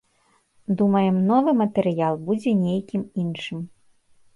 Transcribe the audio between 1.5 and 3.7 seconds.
матэрыял будзе нейкім іншым.